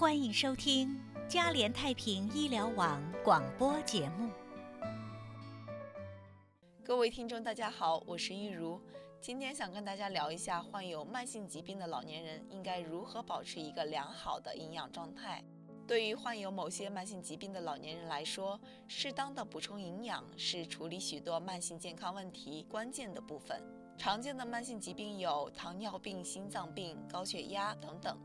[0.00, 0.98] 欢迎收听
[1.28, 4.30] 嘉联太平医疗网广播节目。
[6.82, 8.80] 各位听众，大家好，我是玉茹。
[9.20, 15.44] 今天想跟大家聊一下，患有慢性疾病的老年人应该如何保持一个良好的营养状态。
[15.86, 18.58] 对于患有某些慢性疾病的老年人来说，
[18.88, 23.62] 适当的补充营养是处理许多慢性健康问题关键的部分。
[23.98, 28.18] 常见的慢性疾病有糖尿病、心脏病、高血压等等。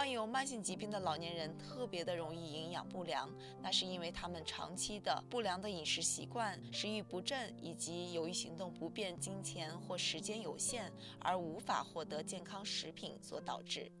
[0.00, 13.92] 患有慢性疾病的老年人特别的容易营养不良，那是因为他们长期的不良的饮食习惯、食欲不振，以及由于行动不便、金钱或时间有限而无法获得健康食品所导致。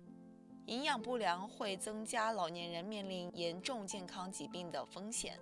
[0.64, 5.38] 营养不良会增加老年人面临严重健康疾病的风险。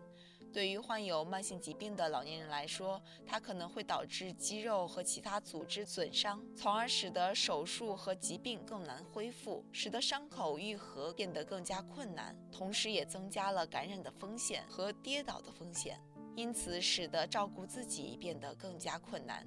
[0.58, 15.96] 对于患有慢性疾病的老年人来说，它可能会导致肌肉和其他组织损伤，从而使得手术和疾病更难恢复，使得伤口愈合变得更加困难，同时也增加了感染的风险和跌倒的风险，
[16.34, 19.46] 因此使得照顾自己变得更加困难。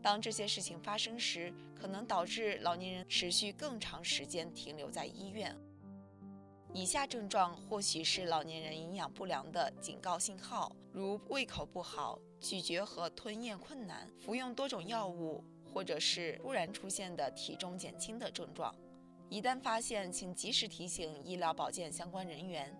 [0.00, 5.52] 当这些事情发生时，可能导致老年人持续更长时间停留在医院。
[6.76, 18.74] 以下症状或许是老年人营养不良的警告信号，如胃口不好、咀嚼和吞咽困难、服用多种药物，或者是突然出现的体重减轻的症状。
[19.30, 22.76] 一旦发现，请及时提醒医疗保健相关人员。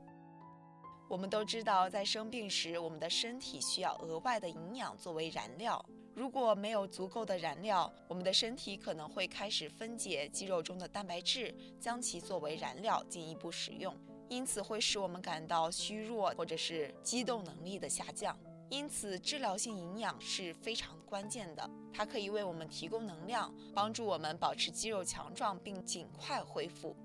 [1.08, 5.80] 我们都知道，在生病时，我们的身体需要额外的营养作为燃料。
[6.14, 13.92] 如果没有足够的燃料，我们的身体可能会开始分解肌肉中的蛋白质，将其作为燃料进一步使用，
[14.28, 18.38] 因此会使我们感到虚弱或者是机动能力的下降。
[18.70, 26.96] 因此，治疗性营养是非常关键的，它可以为我们提供能量，帮助我们保持肌肉强壮并尽快恢复。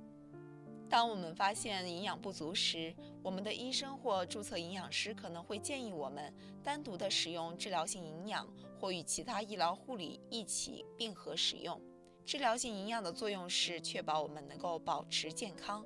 [0.89, 6.33] 当我们发现营养不足时，我们的医生或注册营养师可能会建议我们
[6.63, 8.47] 单独的使用治疗性营养，
[8.79, 11.79] 或与其他医疗护理一起并合使用。
[12.25, 15.85] 治疗性营养的作用是确保我们能够保持健康，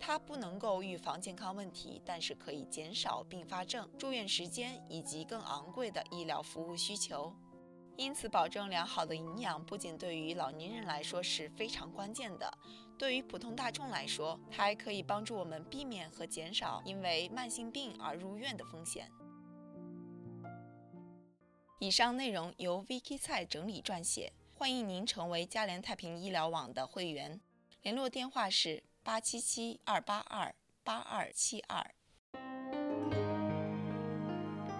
[0.00, 7.32] 它不能够预防健康问题，但是可以减少并发症、住院时间以及更昂贵的医疗服务需求。
[8.00, 12.50] 因此，保证良好的营养不仅对于老年人来说是非常关键的，
[12.96, 19.12] 对于普通大众来说，它还可以帮助我们避免和减少因为慢性病而入院的风险。
[21.78, 27.38] 以上内容由 Vicky 蔡整理撰写，欢迎您成为嘉联太平医疗网的会员，
[27.82, 31.94] 联络电话是八七七二八二八二七二。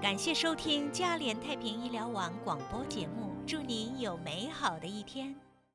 [0.01, 5.37] 感谢收听嘉联太平医疗网广播节目，祝您有美好的一天。